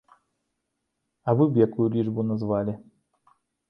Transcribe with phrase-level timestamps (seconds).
[1.27, 2.73] А вы б якую лічбу назвалі?